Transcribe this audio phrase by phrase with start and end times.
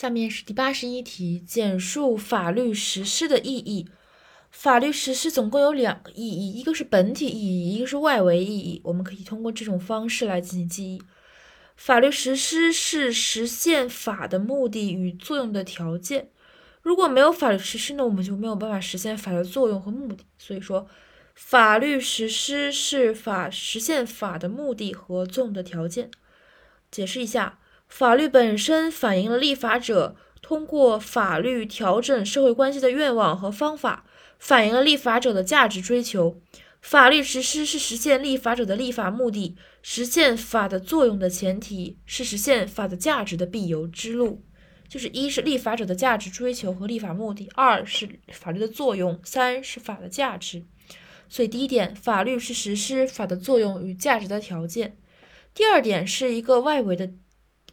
[0.00, 3.86] 下面是第八十一题，简述法律实施的意义。
[4.50, 8.80] 法律实施总共有两个意义，一个是本体意义，一个是外围意义。
[8.82, 11.02] 我们可以通过这种方式来进行记忆。
[11.76, 16.30] 法律实施是实现法的目的与作用的条件。
[16.80, 20.24] 如果没有法律实施呢，我们就没有办法实现法的作用和目的。
[20.38, 20.86] 所以说，
[21.34, 26.10] 法律实施是法实现法的目的和作用的条件。
[26.90, 27.58] 解释一下。
[27.90, 34.06] 法律本身反映了立法者通过法律调整社会关系的愿望和方法，
[34.38, 36.40] 反映了立法者的价值追求。
[36.80, 44.42] 法律实施是实现立法者的立法目的、实现法的作用的前提，是实现法的价值的必由之路。
[44.88, 50.64] 就是一是立法者的价值追求和立法目的，二是法律的作用，三是法的价值。
[51.28, 54.96] 所以第一点，法律是实施法的作用与价值的条件。
[55.52, 57.10] 第二点是一个外围的。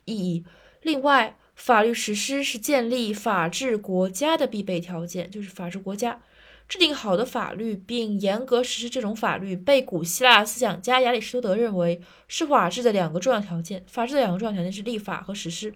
[0.08, 0.44] 意义。
[0.82, 6.20] 另外，法律实施是建立法治国家的必备条件，就是法治国家
[6.68, 13.84] 制定好的法律，并严格实施这种法律，被古希腊思想家亚里士多德认为是法治的两个重要条件。
[13.88, 15.74] 法治的两个重要条件是立法和实施。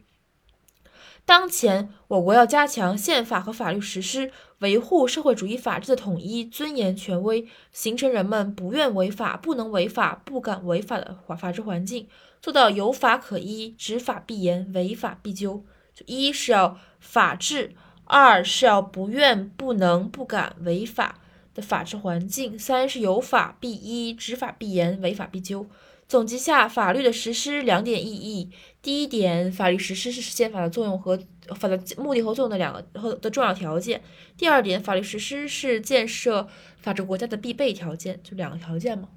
[1.25, 12.07] 当前，我国要加强宪法和法律实施，维护社会主义法治的统一、尊严、权威，形成人们不愿违法、不能违法、不敢违法的法法治环境，
[12.41, 15.63] 做到有法可依、执法必严、违法必究。
[16.05, 17.75] 一是要法治，
[18.05, 21.19] 二是要不愿、不能、不敢违法
[21.53, 25.67] 的法治环境，三是有法必依、执法必严、违法必究。
[26.11, 28.49] 总结下法律的实施两点意义：
[28.81, 31.17] 第一点，法律实施是实现法的作用和
[31.55, 33.97] 法的目的和作用的两个和的重要条件；
[34.35, 36.49] 第二点，法律实施是建设
[36.81, 39.07] 法治国家的必备条件，就两个条件嘛。